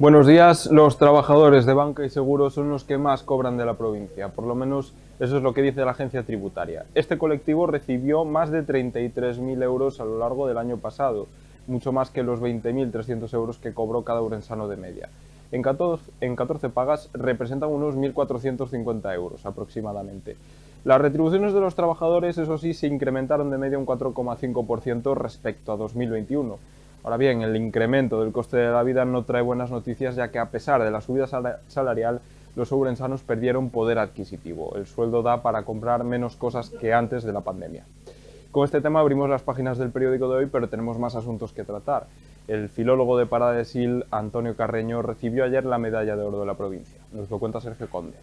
[0.00, 0.64] Buenos días.
[0.72, 4.30] Los trabajadores de banca y seguros son los que más cobran de la provincia.
[4.30, 6.86] Por lo menos eso es lo que dice la agencia tributaria.
[6.94, 11.26] Este colectivo recibió más de 33.000 euros a lo largo del año pasado,
[11.66, 15.10] mucho más que los 20.300 euros que cobró cada urensano de media.
[15.52, 20.38] En 14, en 14 pagas representan unos 1.450 euros aproximadamente.
[20.84, 25.76] Las retribuciones de los trabajadores, eso sí, se incrementaron de media un 4,5% respecto a
[25.76, 26.58] 2021
[27.02, 30.38] Ahora bien, el incremento del coste de la vida no trae buenas noticias ya que
[30.38, 31.26] a pesar de la subida
[31.68, 32.20] salarial,
[32.56, 34.76] los ourensanos perdieron poder adquisitivo.
[34.76, 37.84] El sueldo da para comprar menos cosas que antes de la pandemia.
[38.50, 41.64] Con este tema abrimos las páginas del periódico de hoy, pero tenemos más asuntos que
[41.64, 42.06] tratar.
[42.48, 46.46] El filólogo de Parada de Sil, Antonio Carreño, recibió ayer la medalla de oro de
[46.46, 47.00] la provincia.
[47.12, 48.16] Nos lo cuenta Sergio Conde.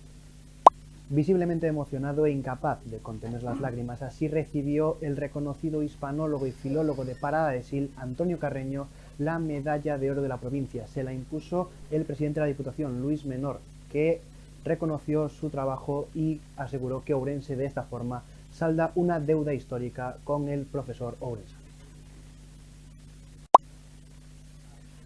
[1.10, 7.06] Visiblemente emocionado e incapaz de contener las lágrimas, así recibió el reconocido hispanólogo y filólogo
[7.06, 10.86] de Parada de Sil, Antonio Carreño, la medalla de oro de la provincia.
[10.88, 14.20] Se la impuso el presidente de la Diputación, Luis Menor, que
[14.66, 20.50] reconoció su trabajo y aseguró que Ourense de esta forma salda una deuda histórica con
[20.50, 21.56] el profesor Ourense.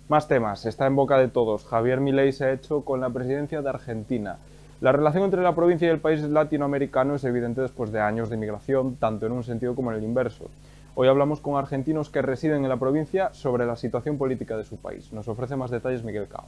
[0.09, 0.65] Más temas.
[0.65, 1.63] Está en boca de todos.
[1.63, 4.39] Javier Milei se ha hecho con la presidencia de Argentina.
[4.81, 8.37] La relación entre la provincia y el país latinoamericano es evidente después de años de
[8.37, 10.49] migración, tanto en un sentido como en el inverso.
[10.95, 14.77] Hoy hablamos con argentinos que residen en la provincia sobre la situación política de su
[14.77, 15.13] país.
[15.13, 16.47] Nos ofrece más detalles Miguel Cao.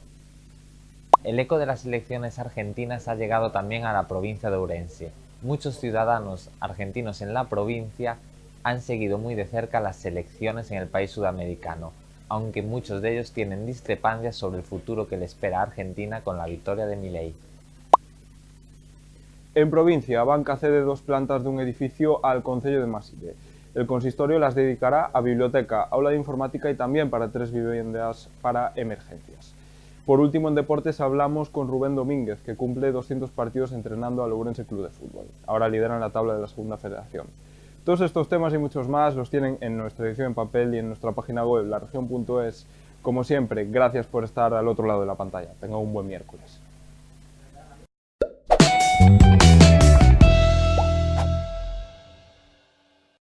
[1.22, 5.12] El eco de las elecciones argentinas ha llegado también a la provincia de Ourense.
[5.40, 8.16] Muchos ciudadanos argentinos en la provincia
[8.64, 11.92] han seguido muy de cerca las elecciones en el país sudamericano,
[12.28, 16.36] aunque muchos de ellos tienen discrepancias sobre el futuro que le espera a Argentina con
[16.36, 17.32] la victoria de Milei.
[19.56, 23.36] En provincia, Banca cede dos plantas de un edificio al Concello de Maside.
[23.76, 28.72] El consistorio las dedicará a biblioteca, aula de informática y también para tres viviendas para
[28.74, 29.54] emergencias.
[30.06, 34.64] Por último, en deportes hablamos con Rubén Domínguez, que cumple 200 partidos entrenando al Ourense
[34.64, 35.26] Club de Fútbol.
[35.46, 37.28] Ahora lideran la tabla de la Segunda Federación.
[37.84, 40.88] Todos estos temas y muchos más los tienen en nuestra edición en papel y en
[40.88, 42.66] nuestra página web, laregion.es.
[43.02, 45.52] Como siempre, gracias por estar al otro lado de la pantalla.
[45.60, 46.60] Tenga un buen miércoles.